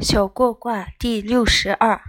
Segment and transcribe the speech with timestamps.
[0.00, 2.02] 小过卦第六十二，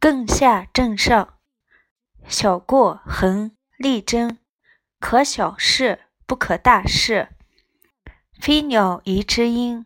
[0.00, 1.40] 艮下震上，
[2.28, 4.38] 小过恒力争，
[5.00, 7.30] 可小事，不可大事。
[8.40, 9.84] 飞鸟宜之音，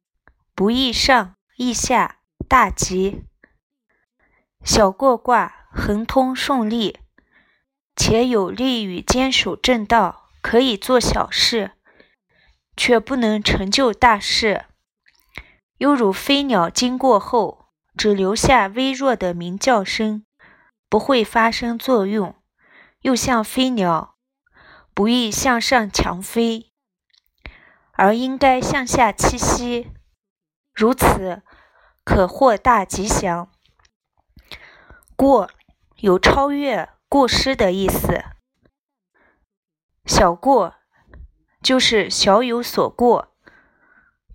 [0.55, 3.25] 不易上，易下，大吉。
[4.63, 6.99] 小过卦恒通顺利，
[7.97, 11.73] 且有利于坚守正道，可以做小事，
[12.77, 14.67] 却不能成就大事。
[15.79, 20.27] 犹如飞鸟经过后，只留下微弱的鸣叫声，
[20.89, 22.35] 不会发生作用；
[23.03, 24.17] 又像飞鸟，
[24.93, 26.73] 不易向上强飞，
[27.93, 29.93] 而应该向下栖息。
[30.75, 31.43] 如此，
[32.05, 33.49] 可获大吉祥。
[35.15, 35.49] 过
[35.99, 38.25] 有超越、过失的意思。
[40.05, 40.75] 小过
[41.63, 43.37] 就是小有所过。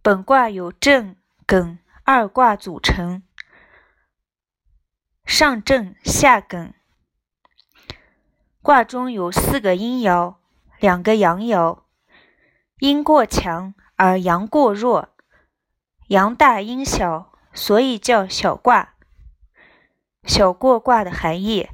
[0.02, 1.18] 本卦有正。
[1.46, 3.22] 艮二卦组成，
[5.26, 6.74] 上正下艮。
[8.62, 10.36] 卦中有四个阴爻，
[10.80, 11.82] 两个阳爻，
[12.80, 15.10] 阴过强而阳过弱，
[16.08, 18.94] 阳大阴小，所以叫小卦。
[20.24, 21.70] 小过卦的含义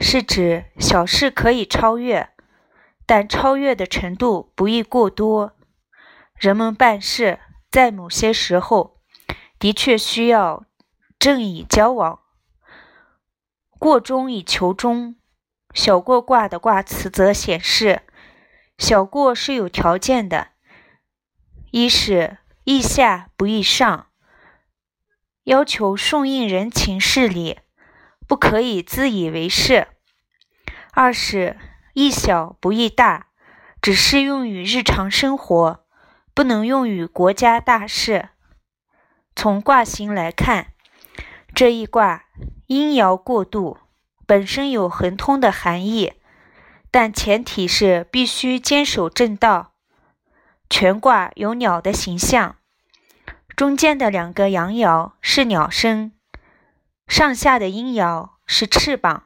[0.00, 2.30] 是指小事可以超越，
[3.06, 5.56] 但超越的程度不宜过多。
[6.34, 7.38] 人们办事
[7.70, 8.95] 在某些时候。
[9.58, 10.64] 的确需要
[11.18, 12.20] 正以交往，
[13.78, 15.16] 过中以求中。
[15.74, 18.02] 小过卦的卦辞则显示，
[18.78, 20.48] 小过是有条件的：
[21.70, 24.06] 一是易下不易上，
[25.44, 27.58] 要求顺应人情事理，
[28.26, 29.88] 不可以自以为是；
[30.92, 31.58] 二是
[31.92, 33.28] 易小不易大，
[33.82, 35.84] 只适用于日常生活，
[36.32, 38.30] 不能用于国家大事。
[39.36, 40.72] 从卦形来看，
[41.54, 42.24] 这一卦
[42.68, 43.76] 阴爻过渡，
[44.26, 46.14] 本身有恒通的含义，
[46.90, 49.74] 但前提是必须坚守正道。
[50.70, 52.56] 全卦有鸟的形象，
[53.54, 56.12] 中间的两个阳爻是鸟身，
[57.06, 59.24] 上下的阴爻是翅膀，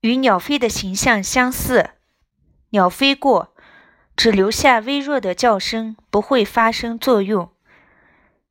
[0.00, 1.90] 与鸟飞的形象相似。
[2.70, 3.53] 鸟飞过。
[4.16, 7.50] 只留下微弱的叫声，不会发生作用。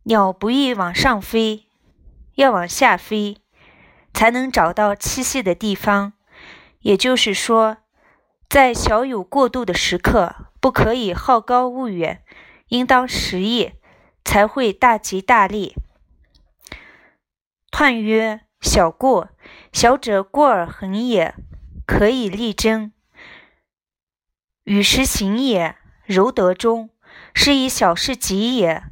[0.04, 1.68] 鸟不易往上飞，
[2.36, 3.38] 要往下飞，
[4.14, 6.14] 才能找到栖息的地方。
[6.82, 7.78] 也就是说，
[8.50, 12.22] 在小有过度的时刻，不可以好高骛远，
[12.68, 13.72] 应当实意，
[14.26, 15.76] 才会大吉大利。
[17.72, 19.30] 彖曰：小过，
[19.72, 21.34] 小者过而恒也，
[21.88, 22.92] 可以力争。
[24.64, 25.76] 与时行也，
[26.06, 26.90] 柔德中，
[27.34, 28.84] 是以小事吉也；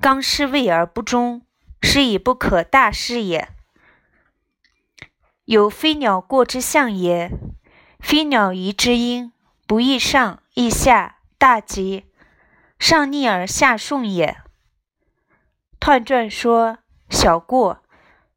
[0.00, 1.42] 刚失位而不忠，
[1.80, 3.50] 是以不可大事也。
[5.44, 7.30] 有飞鸟过之象也，
[8.00, 9.32] 飞鸟宜之音，
[9.66, 12.06] 不亦上，亦下，大吉，
[12.80, 14.38] 上逆而下顺也。
[15.80, 17.84] 彖传说小过，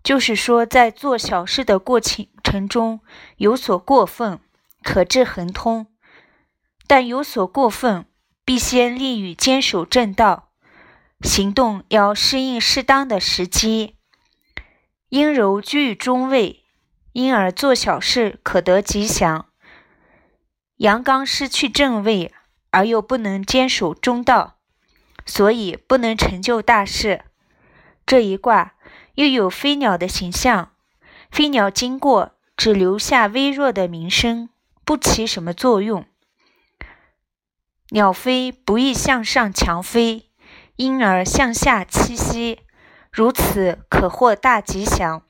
[0.04, 3.00] 就是说在做小事的过程中
[3.38, 4.40] 有所过分，
[4.84, 5.88] 可致恒通。
[6.92, 8.06] 但有所过分，
[8.44, 10.50] 必先立于坚守正道，
[11.22, 13.96] 行动要适应适当的时机。
[15.08, 16.66] 阴柔居于中位，
[17.14, 19.46] 因而做小事可得吉祥。
[20.80, 22.34] 阳刚失去正位，
[22.72, 24.58] 而又不能坚守中道，
[25.26, 27.24] 所以不能成就大事。
[28.06, 28.74] 这一卦
[29.16, 30.74] 又有飞鸟的形象，
[31.32, 34.50] 飞鸟经过只留下微弱的鸣声，
[34.84, 36.06] 不起什么作用。
[37.94, 40.32] 鸟飞不易向上强飞，
[40.78, 42.62] 因而向下栖息，
[43.12, 45.24] 如此可获大吉祥。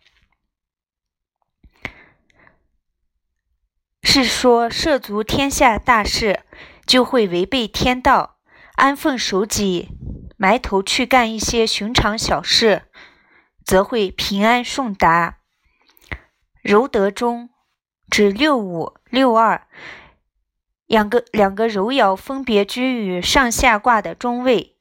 [4.03, 6.41] 是说涉足天下大事，
[6.85, 8.37] 就会违背天道，
[8.75, 9.89] 安分守己，
[10.37, 12.83] 埋头去干一些寻常小事，
[13.65, 15.39] 则会平安顺达。
[16.61, 17.49] 柔德中，
[18.07, 19.67] 指六五六二。
[20.91, 24.75] 两个两个柔爻分别居于上下卦的中位，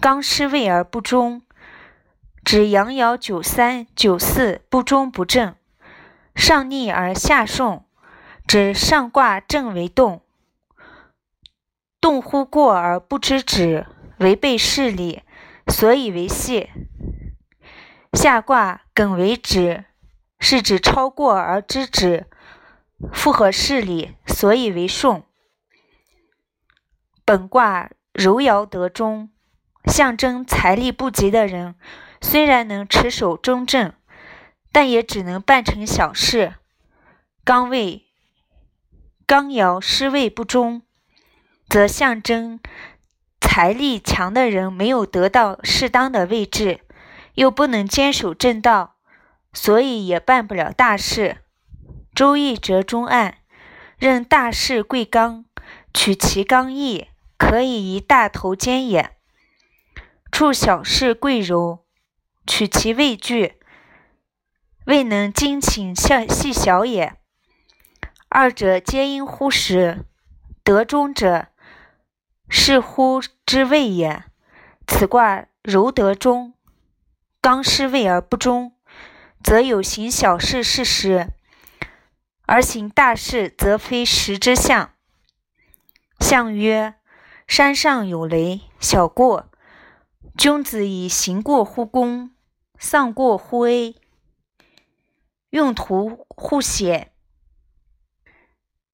[0.00, 1.42] 刚失位而不中，
[2.44, 5.52] 指阳爻九三九四不中不正；
[6.34, 7.82] 上逆而下顺，
[8.44, 10.20] 指上卦正为动，
[12.00, 13.86] 动乎过而不知止，
[14.18, 15.22] 违背事理，
[15.68, 16.70] 所以为泄；
[18.12, 19.84] 下卦艮为止，
[20.40, 22.26] 是指超过而知止。
[23.12, 25.22] 复合事理，所以为顺。
[27.24, 29.30] 本卦柔爻得中，
[29.86, 31.74] 象征财力不及的人，
[32.20, 33.92] 虽然能持守中正，
[34.72, 36.54] 但也只能办成小事。
[37.44, 38.06] 刚位
[39.26, 40.82] 刚爻失位不中，
[41.68, 42.60] 则象征
[43.40, 46.80] 财力强的人没有得到适当的位置，
[47.34, 48.96] 又不能坚守正道，
[49.52, 51.43] 所以也办不了大事。
[52.14, 53.38] 周易折中案，
[53.98, 55.44] 任大事贵刚，
[55.92, 57.08] 取其刚毅。
[57.36, 59.16] 可以以大头兼也，
[60.30, 61.84] 处小事贵柔，
[62.46, 63.54] 取其畏惧，
[64.86, 67.16] 未能精请细细小也。
[68.28, 70.06] 二者皆因乎时，
[70.62, 71.48] 得中者
[72.48, 74.24] 是乎之谓也。
[74.86, 76.54] 此卦柔得中，
[77.42, 78.72] 刚失位而不中，
[79.42, 81.30] 则有行小事事时，
[82.46, 84.90] 而行大事则非时之象。
[86.20, 86.94] 象曰。
[87.46, 89.50] 山上有雷，小过。
[90.34, 92.30] 君子以行过乎公，
[92.78, 93.96] 丧过乎危，
[95.50, 97.12] 用途乎险。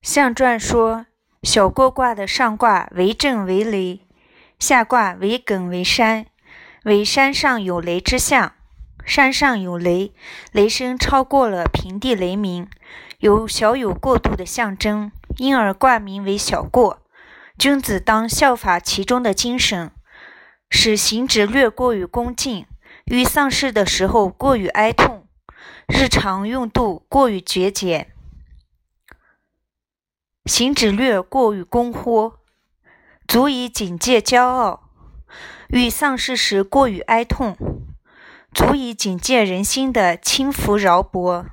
[0.02, 1.06] 象传说：
[1.44, 4.00] 小过卦的上卦为震为雷，
[4.58, 6.26] 下卦为艮为山，
[6.82, 8.55] 为山上有雷之象。
[9.06, 10.12] 山上有雷，
[10.50, 12.69] 雷声超过了平地雷鸣，
[13.21, 17.03] 有小有过度的象征，因而卦名为小过。
[17.59, 19.91] 君子当效法其中的精神，
[20.71, 22.65] 使行止略过于恭敬，
[23.05, 25.29] 遇丧事的时候过于哀痛，
[25.87, 28.11] 日常用度过于节俭。
[30.47, 32.39] 行止略过于恭豁，
[33.29, 34.89] 足以警戒骄傲；
[35.69, 37.55] 遇丧事时过于哀痛，
[38.55, 41.45] 足以警戒人心的轻浮饶薄。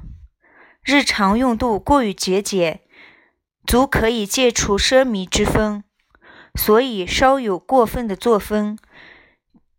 [0.87, 2.79] 日常用度过于节俭，
[3.65, 5.83] 足可以戒除奢靡之风。
[6.55, 8.79] 所以稍有过分的作风，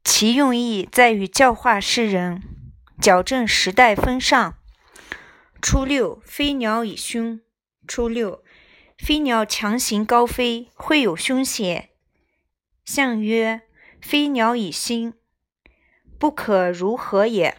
[0.05, 2.43] 其用意在于教化世人，
[3.00, 4.58] 矫正时代风尚。
[5.62, 7.40] 初六，飞鸟以凶。
[7.87, 8.43] 初六，
[8.99, 11.88] 飞鸟强行高飞，会有凶险。
[12.84, 13.62] 象曰：
[14.02, 15.14] 飞鸟以兴，
[16.19, 17.56] 不可如何也。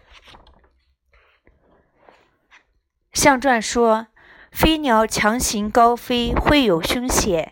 [3.19, 4.07] 象传说，
[4.49, 7.51] 飞鸟强行高飞，会有凶险。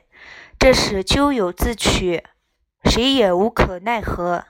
[0.58, 2.24] 这是咎由自取，
[2.86, 4.46] 谁也无可奈何。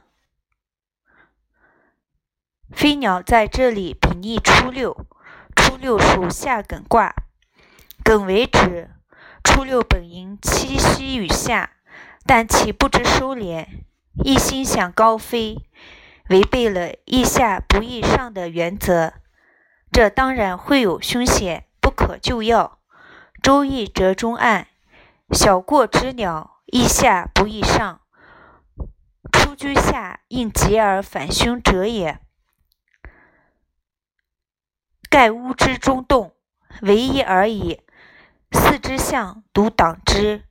[2.71, 5.07] 飞鸟在这里比拟初六，
[5.55, 7.15] 初六属下艮卦，
[8.03, 8.91] 艮为止。
[9.43, 11.71] 初六本应栖息于下，
[12.27, 13.65] 但其不知收敛，
[14.23, 15.65] 一心想高飞，
[16.29, 19.13] 违背了易下不易上的原则，
[19.91, 22.79] 这当然会有凶险，不可救药。
[23.41, 24.67] 周易折中案。
[25.31, 28.01] 小过之鸟，易下不易上，
[29.31, 32.19] 出居下应急而反凶者也。
[35.09, 36.33] 盖屋之中动，
[36.81, 37.81] 为一而已。
[38.51, 40.45] 四之象独挡之，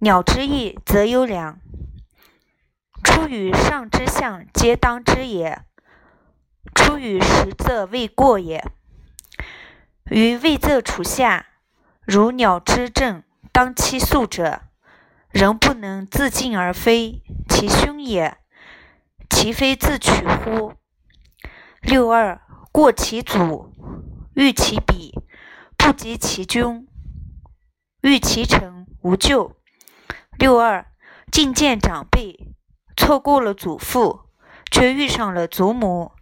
[0.00, 1.58] 鸟之翼则优良。
[3.02, 5.64] 出与上之象皆当之也，
[6.88, 8.64] 出与实则未过也。
[10.04, 11.44] 于未则处下，
[12.00, 13.22] 如鸟之正。
[13.52, 14.62] 当其速者，
[15.28, 18.38] 仍不能自进而飞，其凶也。
[19.28, 20.72] 其非自取乎？
[21.82, 22.40] 六二
[22.72, 23.74] 过其祖，
[24.34, 25.12] 欲其彼，
[25.76, 26.88] 不及其君，
[28.00, 29.56] 欲其臣，无咎。
[30.38, 30.86] 六二
[31.30, 32.54] 觐见长辈，
[32.96, 34.20] 错过了祖父，
[34.70, 36.12] 却遇上了祖母；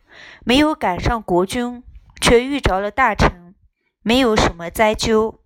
[0.44, 1.82] 没有赶上国君，
[2.20, 3.54] 却遇着了大臣，
[4.02, 5.40] 没有什么灾咎。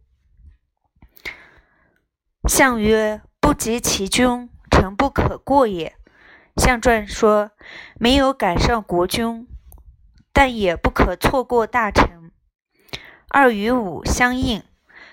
[2.49, 5.97] 象曰：不及其君，臣不可过也。
[6.57, 7.53] 象传说
[7.99, 9.47] 没有赶上国君，
[10.33, 12.33] 但也不可错过大臣。
[13.29, 14.63] 二与五相应，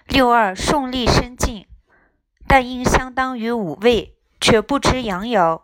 [0.08, 1.68] 六二顺利升进，
[2.48, 5.62] 但因相当于五位，却不知阳爻，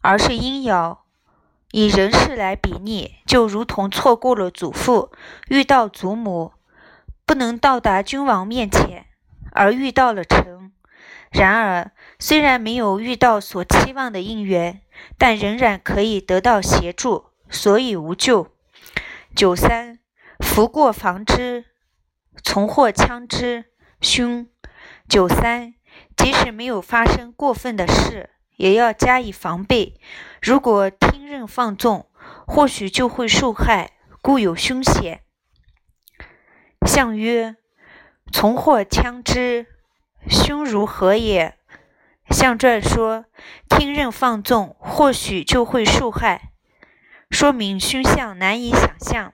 [0.00, 0.99] 而是阴爻。
[1.72, 5.12] 以人事来比拟，就如同错过了祖父，
[5.48, 6.52] 遇到祖母，
[7.24, 9.06] 不能到达君王面前。
[9.52, 10.70] 而遇到了臣，
[11.32, 14.80] 然而虽然没有遇到所期望的应援，
[15.18, 18.52] 但仍然可以得到协助，所以无咎。
[19.34, 19.98] 九三，
[20.38, 21.64] 福过防之，
[22.44, 23.64] 从获枪之，
[24.00, 24.46] 凶。
[25.08, 25.74] 九三，
[26.16, 29.98] 即使没有发生过分的事，也要加以防备。
[30.40, 32.10] 如果听任放纵，
[32.46, 35.22] 或许就会受害，故有凶险。
[36.84, 37.56] 相曰。
[38.32, 39.66] 从获枪之，
[40.28, 41.58] 凶如何也？
[42.30, 43.24] 象传说：
[43.68, 46.52] 听任放纵，或许就会受害，
[47.28, 49.32] 说明凶相难以想象。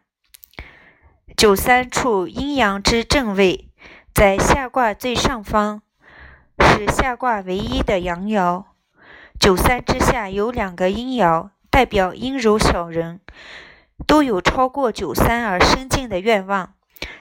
[1.37, 3.71] 九三处阴阳之正位，
[4.15, 5.83] 在下卦最上方，
[6.59, 8.65] 是下卦唯一的阳爻。
[9.39, 13.21] 九三之下有两个阴爻，代表阴柔小人，
[14.07, 16.73] 都有超过九三而深进的愿望。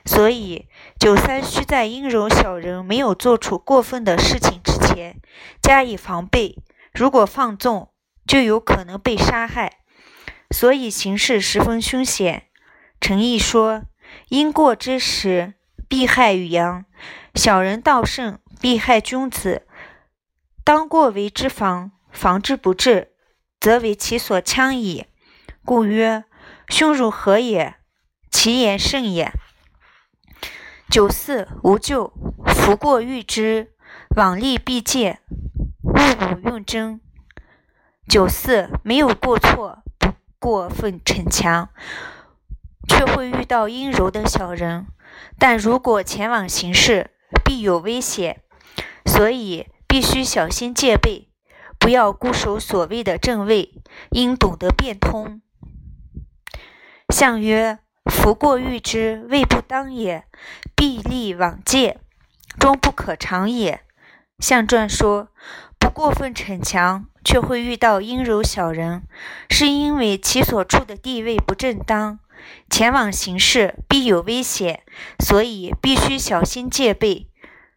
[0.06, 5.20] 所以，九三需在阴柔小人没有做出过分的事情之前
[5.62, 6.64] 加以防备。
[6.94, 7.90] 如果放纵，
[8.26, 9.80] 就有可能被杀害。
[10.52, 12.44] 所以形势十分凶险。
[13.02, 13.84] 陈毅说。
[14.30, 15.56] 因过之时，
[15.90, 16.86] 必害于阳；
[17.34, 19.68] 小人道胜，必害君子。
[20.64, 23.12] 当过为之防，防之不至，
[23.66, 25.08] 则为其所戕矣。
[25.66, 26.26] 故曰：
[26.70, 27.78] 凶如何也？
[28.30, 29.32] 其言甚也。
[30.88, 32.14] 九四无咎，
[32.46, 33.74] 福过欲之，
[34.16, 35.18] 往利必戒，
[35.82, 37.02] 勿五用真。
[38.08, 41.70] 九四没有过错，不过分逞强。
[42.88, 44.86] 却会遇到阴柔的小人，
[45.40, 47.10] 但如果前往行事，
[47.44, 48.44] 必有危险，
[49.08, 51.32] 所以必须小心戒备，
[51.86, 53.72] 不要固守所谓的正位，
[54.10, 55.40] 应懂得变通。
[57.14, 60.24] 相曰：福过欲之，位不当也；
[60.76, 62.00] 必立往戒，
[62.60, 63.82] 终不可长也。
[64.40, 65.28] 相传说，
[65.78, 69.04] 不过分逞强，却会遇到阴柔小人，
[69.52, 72.18] 是因为其所处的地位不正当。
[72.68, 74.82] 前往行事必有危险，
[75.20, 77.30] 所以必须小心戒备。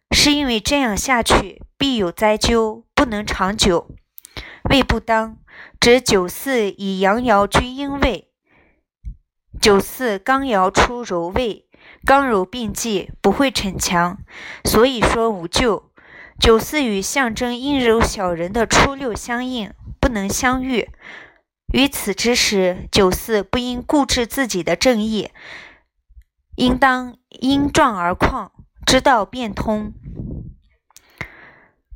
[0.09, 3.91] 是因为这样下去必有灾咎，不能长久。
[4.69, 5.39] 位不当，
[5.79, 8.29] 指九四以阳爻居阴位，
[9.59, 11.67] 九四刚爻出柔位，
[12.05, 14.19] 刚柔并济，不会逞强，
[14.63, 15.91] 所以说无咎。
[16.39, 20.89] 九四与象征阴柔小人的初六相应，不能相遇。
[21.73, 25.31] 于此之时，九四不应固执自己的正义，
[26.57, 28.51] 应当因状而旷，
[28.85, 29.93] 知道变通，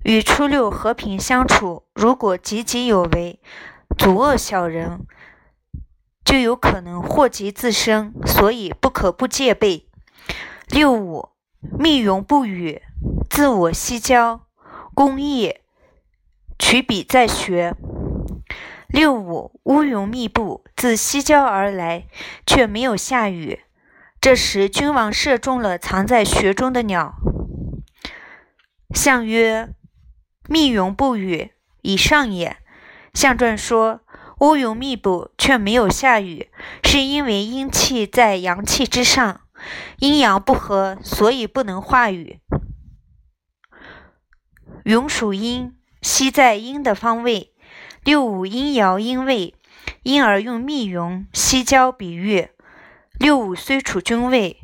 [0.04, 1.84] 与初六和平相处。
[1.94, 3.40] 如果积极有为，
[3.98, 5.06] 阻遏小人，
[6.24, 9.88] 就有可能祸及自身，所以不可不戒备。
[10.68, 11.30] 六五
[11.78, 12.82] 密容不语，
[13.30, 14.48] 自我西交，
[14.94, 15.56] 公益
[16.60, 17.76] 取笔在学。
[18.88, 22.06] 六五乌云密布，自西郊而来，
[22.46, 23.62] 却没有下雨。
[24.22, 27.16] 这时，君王射中了藏在穴中的鸟。
[28.94, 29.74] 相曰：
[30.48, 32.58] 密云不雨，以上也。
[33.14, 34.02] 相传说，
[34.40, 36.50] 乌云密布却没有下雨，
[36.84, 39.42] 是因为阴气在阳气之上，
[40.00, 42.40] 阴阳不和，所以不能化雨。
[44.84, 47.54] 云属阴，西在阴的方位。
[48.04, 49.56] 六五阴爻阴位，
[50.02, 52.50] 因而用密云、西郊比喻。
[53.18, 54.58] 六五虽处君位，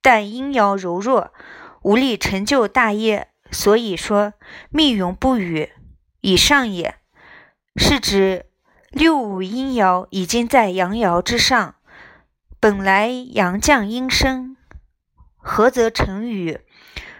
[0.00, 1.30] 但阴爻柔弱，
[1.82, 4.34] 无力成就大业，所以说
[4.70, 5.70] 密云不雨，
[6.20, 6.96] 以上也
[7.76, 8.46] 是指
[8.90, 11.76] 六五阴爻已经在阳爻之上，
[12.58, 14.56] 本来阳降阴升，
[15.36, 16.60] 何则成雨。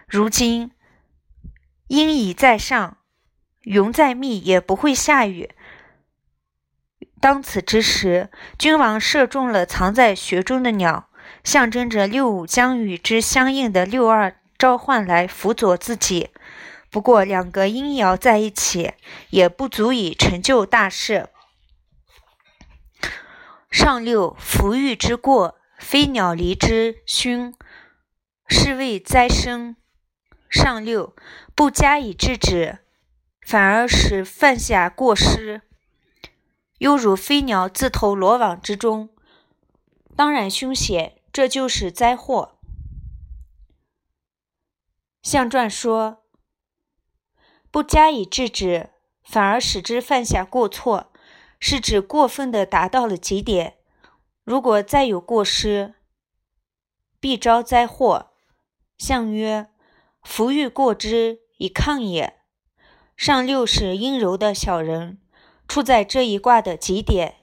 [0.07, 0.71] 如今
[1.89, 2.97] 阴已在上。
[3.65, 5.51] 云再密也不会下雨。
[7.21, 11.11] 当此之时，君王射中了藏在穴中的鸟，
[11.45, 16.29] 象征着六五将与之相应的六二召唤来辅佐自己。
[16.91, 18.93] 不过，两个阴爻在一起
[19.31, 21.31] 也不足以成就大事。
[23.71, 27.55] 上六，福欲之过，飞鸟离之凶，
[28.47, 29.77] 是谓灾生。
[30.51, 31.15] 上六，
[31.55, 32.81] 不加以制止。
[33.41, 35.63] 反而使犯下过失，
[36.79, 39.09] 犹如飞鸟自投罗网之中，
[40.15, 42.60] 当然凶险，这就是灾祸。
[45.23, 46.23] 象传说，
[47.71, 48.91] 不加以制止，
[49.23, 51.13] 反而使之犯下过错，
[51.59, 53.77] 是指过分的达到了极点。
[54.45, 55.95] 如果再有过失，
[57.21, 58.31] 必招灾祸。
[58.97, 59.69] 象曰：
[60.23, 62.39] 福欲过之，以抗也。
[63.15, 65.21] 上六是阴柔的小人，
[65.69, 67.37] 处在这一卦的极点，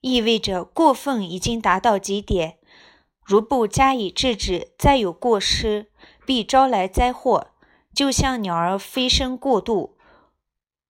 [0.00, 2.58] 意味着过分已经达到极点。
[3.24, 5.91] 如不加以制止，再有过失，
[6.24, 7.48] 必招来灾祸。
[7.94, 9.96] 就像鸟儿飞升过度，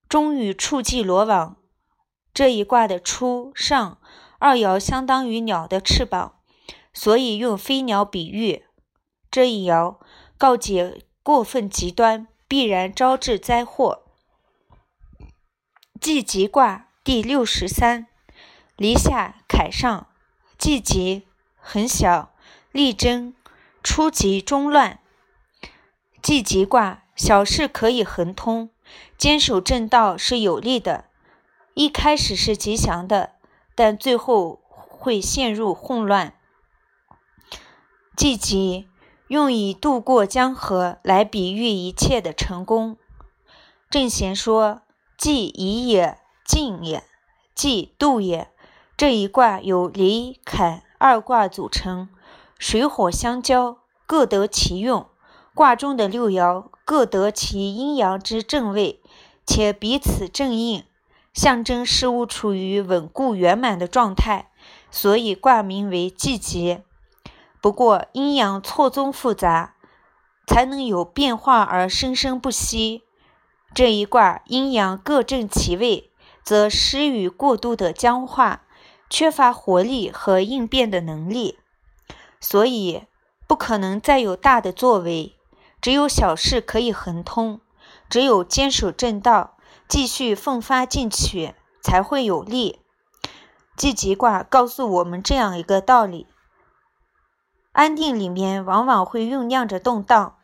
[0.08, 1.56] 终于触及罗网。
[2.32, 3.98] 这一卦的初上
[4.38, 6.36] 二爻相当于鸟的翅膀，
[6.92, 8.64] 所以用飞鸟比喻。
[9.30, 9.96] 这一爻
[10.36, 12.28] 告解过分极端。
[12.52, 14.02] 必然招致灾祸。
[15.98, 18.08] 季吉卦第六十三，
[18.76, 20.08] 离下坎上，
[20.58, 22.34] 季吉很小，
[22.70, 23.34] 力争
[23.82, 24.98] 初吉中乱。
[26.22, 28.70] 季吉卦小事可以亨通，
[29.18, 31.06] 坚守正道是有利的。
[31.74, 33.32] 一开始是吉祥的，
[33.74, 36.34] 但最后会陷入混乱。
[38.16, 38.88] 季吉
[39.26, 42.96] 用以渡过江河来比喻一切的成功。
[43.90, 44.82] 正贤说。
[45.18, 47.04] 既移也，进也；
[47.54, 48.50] 既度也。
[48.96, 52.08] 这一卦由离、坎二卦组成，
[52.58, 55.06] 水火相交，各得其用。
[55.54, 59.02] 卦中的六爻各得其阴阳之正位，
[59.46, 60.84] 且彼此正应，
[61.34, 64.50] 象征事物处于稳固圆满的状态，
[64.90, 66.80] 所以卦名为季吉。
[67.60, 69.74] 不过阴阳错综复杂，
[70.46, 73.02] 才能有变化而生生不息。
[73.74, 76.10] 这一卦阴阳各正其位，
[76.42, 78.62] 则失于过度的僵化，
[79.10, 81.58] 缺乏活力和应变的能力，
[82.40, 83.02] 所以
[83.46, 85.36] 不可能再有大的作为。
[85.82, 87.60] 只有小事可以亨通，
[88.08, 89.56] 只有坚守正道，
[89.88, 92.78] 继续奋发进取，才会有利。
[93.76, 96.28] 季吉卦告诉我们这样一个道理：
[97.72, 100.36] 安定里面往往会酝酿着动荡，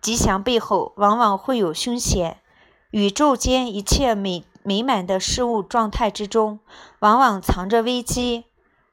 [0.00, 2.40] 吉祥背后往往会有凶险。
[2.90, 6.58] 宇宙间一切美美满的事物状态之中，
[6.98, 8.46] 往往藏着危机。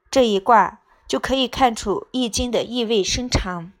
[0.08, 0.78] 这一卦
[1.08, 3.72] 就可以看出《易经》的意味深长。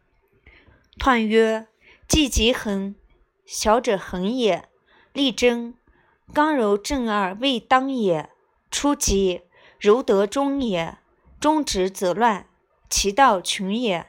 [0.98, 1.68] 彖曰：
[2.08, 2.94] 既吉恒，
[3.44, 4.62] 小者恒也；
[5.12, 5.74] 力争，
[6.32, 8.30] 刚柔正二未当也。
[8.70, 9.42] 初吉，
[9.78, 11.00] 柔得中也；
[11.38, 12.46] 中直则乱，
[12.88, 14.06] 其道穷也。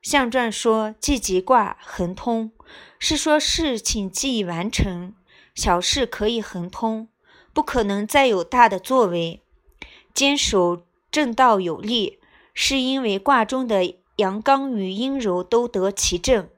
[0.00, 2.50] 象传说既吉卦恒通，
[2.98, 5.14] 是说事情既已完成。
[5.54, 7.08] 小事可以恒通，
[7.52, 9.42] 不可能再有大的作为。
[10.14, 12.20] 坚守正道有力，
[12.54, 16.48] 是因为卦中的阳刚与阴柔都得其正，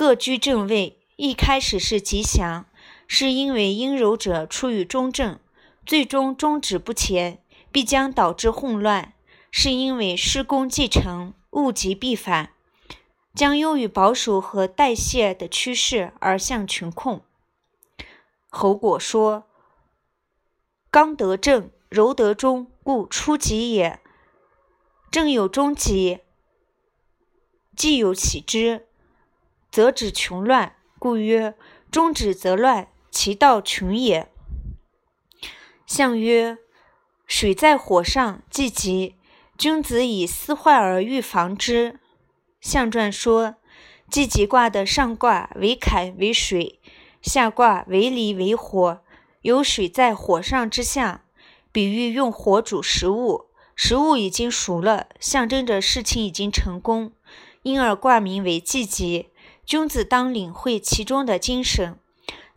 [0.00, 0.98] 各居正位。
[1.16, 2.64] 一开始是吉祥，
[3.06, 5.38] 是因为阴柔者处于中正，
[5.84, 9.12] 最终终止不前，必将导致混乱，
[9.50, 12.54] 是因为施工既成，物极必反，
[13.34, 17.20] 将优于保守和代谢的趋势而向群控。
[18.48, 19.44] 侯果说
[20.90, 24.00] ：“刚得正，柔得中，故初吉也。
[25.10, 26.20] 正有中吉，
[27.76, 28.86] 既有起之，
[29.70, 31.54] 则止穷乱，故曰：
[31.90, 34.28] 中止则乱，其道穷也。”
[35.86, 36.58] 象曰
[37.26, 39.16] ：“水在火上，既急。
[39.58, 42.00] 君子以思患而预防之。”
[42.60, 43.56] 象传说
[44.10, 46.80] ：“既吉卦的上卦为坎为水。”
[47.22, 49.02] 下卦为离为火，
[49.42, 51.20] 有水在火上之象，
[51.70, 53.44] 比喻用火煮食物，
[53.76, 57.12] 食物已经熟了，象征着事情已经成功，
[57.62, 59.28] 因而卦名为季吉。
[59.70, 61.96] 君子当领会其中的精神，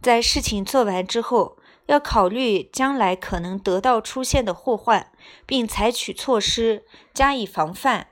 [0.02, 5.12] 在事情做完之后，要考虑将来可能得到出现的祸患，
[5.45, 8.08] 并采取措施加以防范。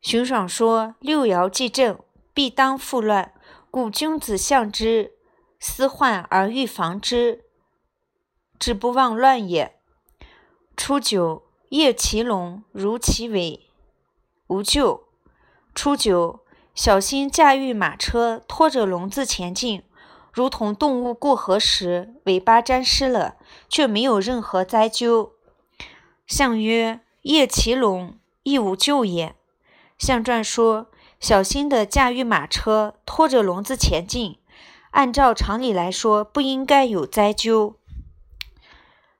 [0.00, 2.00] 荀爽说：“六爻既正，
[2.34, 3.32] 必当复乱。”
[3.70, 5.12] 故君子象之，
[5.60, 7.44] 思患而预防之，
[8.58, 9.78] 志不忘乱也。
[10.76, 13.68] 初九，夜其龙，如其尾，
[14.48, 15.04] 无咎。
[15.72, 16.40] 初九，
[16.78, 19.82] 小心驾驭马车，拖着笼子前进，
[20.32, 23.34] 如同动物过河时尾巴沾湿了，
[23.68, 25.32] 却没有任何灾咎。
[26.24, 29.34] 象曰：夜骑龙，亦无咎也。
[29.98, 30.86] 象传说。
[31.18, 34.38] 小心地驾驭马车，拖着笼子前进。
[34.92, 37.74] 按照常理来说，不应该有灾咎。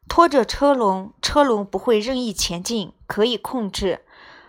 [0.09, 4.05] 拖着车笼，车笼不会任意前进，可以控制，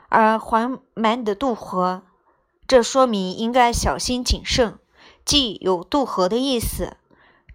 [0.09, 2.03] 而缓慢的渡河，
[2.69, 4.77] 这说明应该小心谨慎，
[5.25, 6.97] 既有渡河的意思。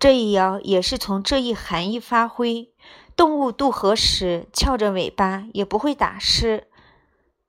[0.00, 2.72] 这一爻也是从这一含义发挥。
[3.14, 6.66] 动物渡河时翘着尾巴，也不会打湿，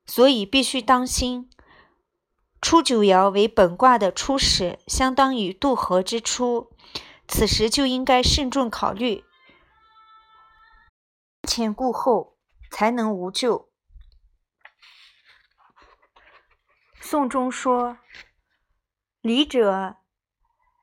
[0.05, 1.49] 所以必须当心。
[2.61, 6.69] 初九爻为本卦的初始，相当于渡河之初，
[7.27, 9.23] 此时就应该慎重考虑，
[11.47, 12.35] 前顾后，
[12.69, 13.69] 才能无咎。
[17.07, 17.99] 宋中说
[19.21, 19.97] ：“离者，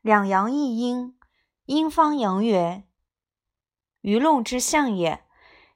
[0.02, 1.18] 两阳一阴，
[1.64, 2.88] 阴方阳圆，
[4.02, 5.24] 鱼弄之象也。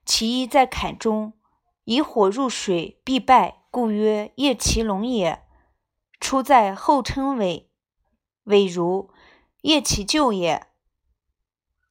[0.04, 1.32] 其一在坎中，
[1.82, 5.44] 以火入水，必败，故曰夜其龙也。”
[6.20, 7.68] 出在后称尾，
[8.44, 9.10] 为如
[9.62, 10.68] 夜其救也，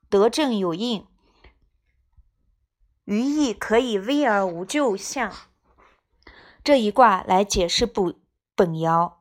[0.07, 1.05] 得正有应，
[3.03, 5.29] 于亦可以危而无咎相。
[6.63, 8.24] 这一卦来解释不
[8.55, 9.13] 本爻。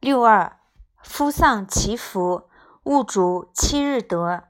[0.00, 0.60] 六二，
[1.02, 2.48] 夫丧其福，
[2.84, 4.44] 物主七日得。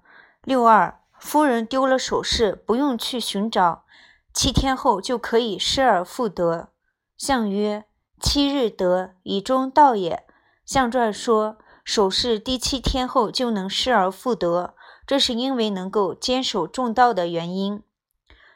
[0.44, 3.84] 六二，夫人丢了首饰，不用去寻找，
[4.32, 6.68] 七天后就可以失而复得。
[7.16, 7.84] 象曰：
[8.20, 10.24] 七日得，以中道也。
[10.64, 17.82] 象传说首饰第七天后就能失而复得，这是因为能够坚守中道的原因。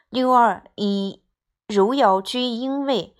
[0.09, 1.21] 六二，以
[1.67, 3.14] 柔爻居阴位，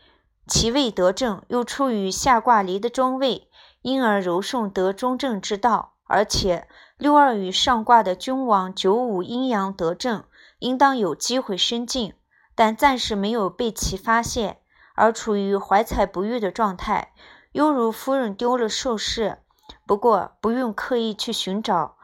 [0.47, 3.49] 其位得正，又处于下卦离的中位。
[3.81, 10.23] 因而柔顺得中正之道，而且六二与上卦的君王九五阴阳得正，
[10.57, 12.15] 应当有机会升进，
[12.55, 14.57] 但暂时没有被其发现，
[14.95, 17.13] 而处于怀才不遇的状态，
[17.51, 19.37] 犹如夫人丢了首饰。
[19.85, 21.97] 不过不用刻意去寻找，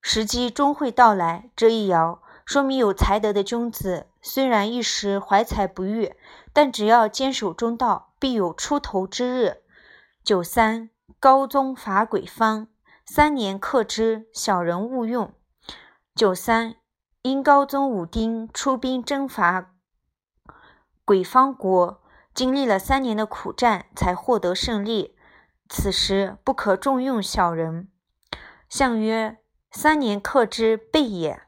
[0.00, 1.50] 时机终会到来。
[1.54, 6.14] 这一爻说明有才德的君子，虽然一时怀才不遇，
[6.54, 9.58] 但只要坚守中道，必有出头之日。
[10.24, 10.88] 九三。
[11.20, 12.68] 高宗伐鬼方，
[13.06, 15.32] 三年克之，小人勿用。
[16.14, 16.76] 九三，
[17.22, 19.72] 因高宗武丁出兵征伐
[21.02, 22.02] 鬼方国，
[22.34, 25.16] 经历了三年的苦战，才获得胜利。
[25.66, 27.88] 此时不可重用小人。
[28.68, 29.38] 相曰：
[29.70, 31.40] 三年克之，备也。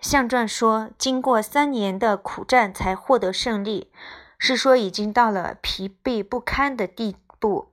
[0.00, 3.92] 相传说，经过三年的苦战才获得胜利，
[4.44, 7.68] 是说已经到了疲惫不堪的地步。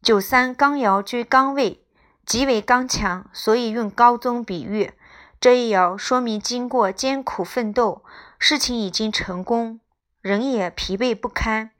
[0.00, 1.84] 九三刚爻居刚位，
[2.24, 4.92] 极为刚强，所以用高宗比喻。
[5.40, 8.04] 这一爻说明，经过艰苦奋斗，
[8.38, 9.80] 事情已经成功，
[10.20, 11.72] 人也疲惫不堪。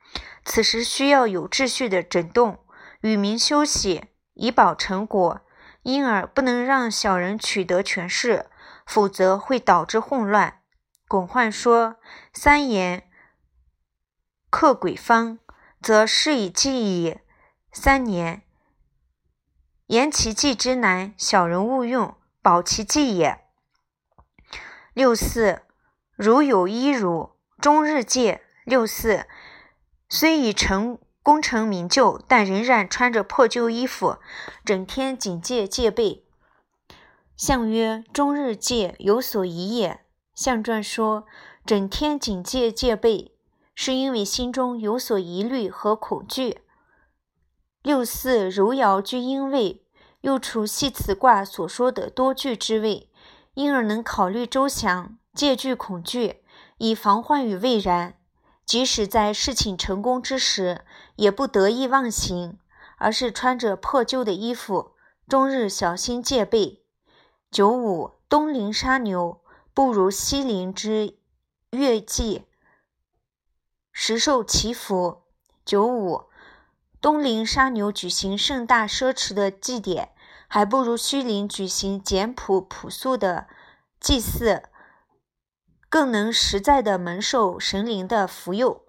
[0.45, 2.59] 此时需要有秩序的整顿，
[3.03, 5.41] 与民休息，以保成果。
[5.85, 8.47] 因而不能让小人取得权势，
[8.85, 10.63] 否则会导致混乱。
[11.07, 11.95] 巩焕说
[12.35, 13.06] ：“三言
[14.59, 15.39] 克鬼方，
[15.83, 17.19] 则事以继矣。”
[17.71, 18.41] 三年，
[19.89, 23.45] 言其计之难，小人勿用，保其计也。
[24.95, 25.61] 六四，
[26.17, 28.41] 如有一辱，终日戒。
[28.65, 29.27] 六四，
[30.09, 34.17] 虽已成功成名就，但仍然穿着破旧衣服，
[34.65, 36.25] 整天警戒戒备。
[37.37, 40.01] 相曰：终日戒，有所疑也。
[40.35, 41.27] 相传说，
[41.67, 43.36] 整天警戒戒备，
[43.79, 46.63] 是因为心中有所疑虑和恐惧。
[47.83, 49.85] 六四柔爻居阴位，
[50.23, 53.11] 又处系此卦所说的多惧之位，
[53.55, 56.43] 因而能考虑周详，戒惧恐惧，
[56.79, 58.19] 以防患于未然。
[58.65, 60.85] 即使在事情成功之时，
[61.15, 62.59] 也不得意忘形，
[62.97, 64.93] 而是穿着破旧的衣服，
[65.29, 66.83] 终日小心戒备。
[67.51, 71.19] 九五东临杀牛，不如西临之
[71.71, 72.47] 月季，
[73.99, 75.23] 时受其福。
[75.65, 76.25] 九五。
[77.01, 80.11] 东陵杀牛举行盛大奢侈的祭典，
[80.49, 83.47] 还不如西陵举行简朴朴素的
[83.99, 84.65] 祭祀
[85.89, 88.83] 更能实在的蒙受神灵的福佑。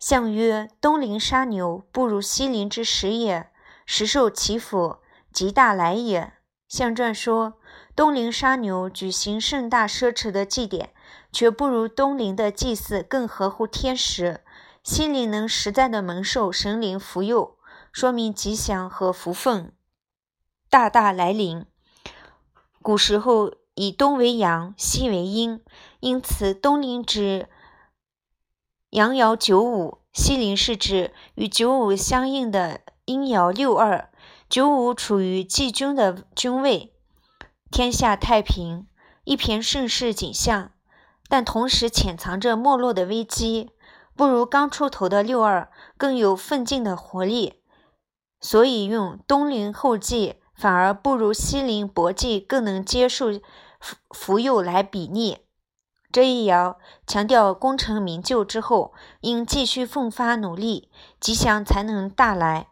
[0.00, 3.48] 相曰：东陵杀牛，不如西陵之时也。
[3.86, 4.98] 时受其福，
[5.32, 6.32] 极大来也。
[6.66, 7.60] 相传说，
[7.94, 10.92] 东陵杀牛举行盛大奢侈的祭典，
[11.32, 14.42] 却不如东陵的祭祀更合乎天时。
[14.82, 17.58] 心灵能实在的蒙受神灵福佑，
[17.92, 19.72] 说明吉祥和福分
[20.70, 21.66] 大大来临。
[22.80, 25.62] 古时候以东为阳，西为阴，
[26.00, 27.48] 因此东临指
[28.88, 34.10] 阳爻九五，西陵是指与九五相应的阴爻六二。
[34.48, 36.94] 九五处于季君的君位，
[37.70, 38.88] 天下太平，
[39.24, 40.72] 一片盛世景象，
[41.30, 43.70] 但同时潜藏着没落的危机。
[44.14, 47.62] 不如刚出头的六二更有奋进的活力，
[48.38, 53.32] 所以用东临后继反而不如西临薄继更能接受
[53.80, 55.38] 福福佑来比拟。
[56.12, 62.68] 这一爻强调功成名就之后应继续奋发努力，吉祥才能大来。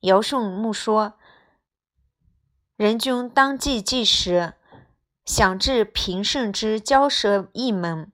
[0.00, 1.14] 尧舜木说
[2.76, 4.54] ：“人君当继继时，
[5.24, 8.10] 想至平盛之交舌一门。”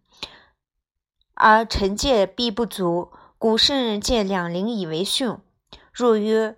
[1.34, 5.38] 而臣戒必不足，古圣人戒两陵以为训。
[5.92, 6.56] 若曰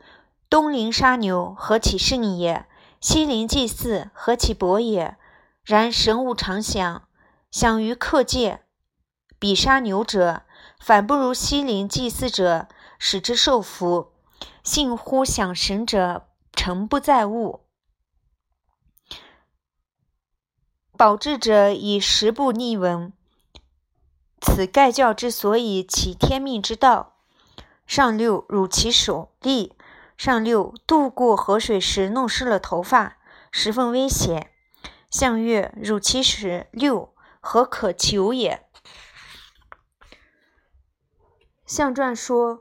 [0.49, 2.67] 东陵杀牛，何其盛也；
[3.01, 5.17] 西陵祭祀，何其薄也。
[5.63, 7.07] 然神无常想，
[7.51, 8.63] 想于克戒，
[9.39, 10.43] 彼杀牛者，
[10.81, 12.67] 反不如西陵祭祀者
[12.99, 14.13] 使之受福。
[14.65, 17.61] 信乎想神者，诚不在物。
[21.01, 23.15] 保智者以十部逆闻，
[24.39, 27.17] 此盖教之所以起天命之道。
[27.87, 29.75] 上六，汝其手立。
[30.19, 33.17] 上六，渡过河水时弄湿了头发，
[33.51, 34.51] 十分危险。
[35.11, 38.69] 相月，汝其时六，何可求也？
[41.65, 42.61] 相传说，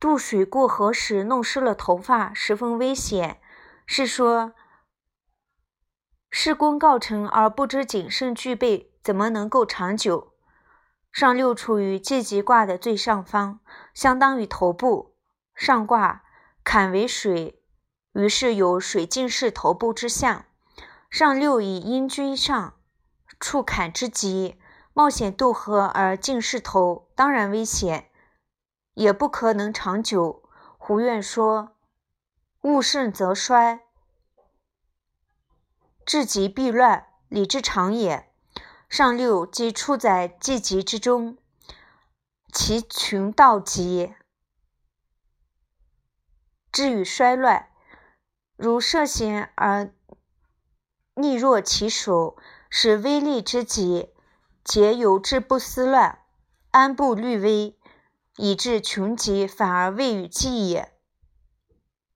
[0.00, 3.40] 渡水过河时弄湿了头发，十分危险，
[3.86, 4.52] 是说。
[6.34, 10.32] 事功告成而不知谨慎具备，怎么能够长久？
[11.12, 13.60] 上六处于季吉卦的最上方，
[13.92, 15.14] 相当于头部。
[15.54, 16.22] 上卦
[16.64, 17.62] 坎为水，
[18.14, 20.46] 于是有水进士头部之象。
[21.10, 22.76] 上六以阴居上，
[23.38, 24.58] 处坎之极，
[24.94, 28.08] 冒险渡河而进士头，当然危险，
[28.94, 30.42] 也不可能长久。
[30.78, 31.76] 胡愿说
[32.64, 33.82] ：“物盛则衰。”
[36.04, 38.28] 至极必乱，理之常也。
[38.88, 41.38] 上六即处在季极之中，
[42.52, 44.14] 其群道极，
[46.70, 47.70] 至于衰乱，
[48.56, 49.94] 如涉险而
[51.14, 52.36] 逆若其手，
[52.68, 54.10] 使威力之极，
[54.62, 56.18] 皆由之不思乱，
[56.70, 57.78] 安步虑危，
[58.36, 60.91] 以致穷极，反而未与计也。